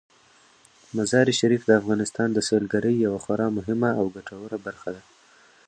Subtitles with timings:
[0.97, 5.03] مزارشریف د افغانستان د سیلګرۍ یوه خورا مهمه او ګټوره برخه ده.